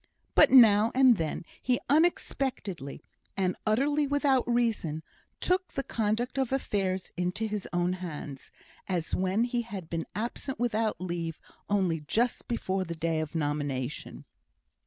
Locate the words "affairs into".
6.51-7.45